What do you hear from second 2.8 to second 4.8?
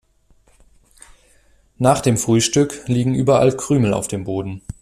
liegen überall Krümel auf dem Boden.